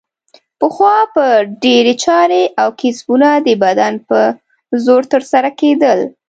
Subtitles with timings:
[0.59, 1.27] پخوا به
[1.63, 4.17] ډېرې چارې او کسبونه د بدن په
[4.85, 5.99] زور ترسره کیدل.